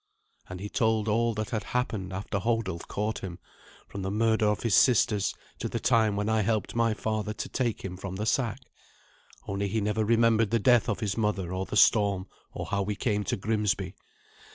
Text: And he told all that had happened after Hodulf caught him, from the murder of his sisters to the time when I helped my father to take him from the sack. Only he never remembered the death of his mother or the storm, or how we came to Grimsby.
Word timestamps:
And 0.49 0.59
he 0.59 0.67
told 0.67 1.07
all 1.07 1.35
that 1.35 1.51
had 1.51 1.63
happened 1.63 2.11
after 2.11 2.39
Hodulf 2.39 2.87
caught 2.87 3.19
him, 3.19 3.37
from 3.87 4.01
the 4.01 4.09
murder 4.09 4.47
of 4.47 4.63
his 4.63 4.73
sisters 4.73 5.35
to 5.59 5.69
the 5.69 5.79
time 5.79 6.15
when 6.15 6.27
I 6.27 6.41
helped 6.41 6.73
my 6.73 6.95
father 6.95 7.33
to 7.33 7.47
take 7.47 7.85
him 7.85 7.97
from 7.97 8.15
the 8.15 8.25
sack. 8.25 8.61
Only 9.47 9.67
he 9.67 9.79
never 9.79 10.03
remembered 10.03 10.49
the 10.49 10.57
death 10.57 10.89
of 10.89 11.01
his 11.01 11.17
mother 11.17 11.53
or 11.53 11.67
the 11.67 11.77
storm, 11.77 12.25
or 12.51 12.65
how 12.65 12.81
we 12.81 12.95
came 12.95 13.23
to 13.25 13.37
Grimsby. 13.37 13.93